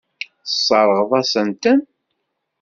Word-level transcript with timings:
Tesseṛɣeḍ-asent-ten. 0.45 1.79